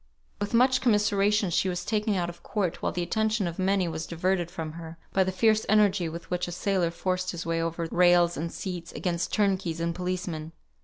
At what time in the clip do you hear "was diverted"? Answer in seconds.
3.87-4.49